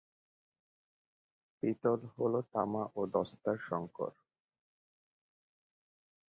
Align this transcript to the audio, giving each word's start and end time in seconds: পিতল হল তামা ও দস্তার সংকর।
পিতল 1.63 1.99
হল 2.15 2.33
তামা 2.53 2.83
ও 2.95 3.01
দস্তার 3.13 3.57
সংকর। 3.69 4.11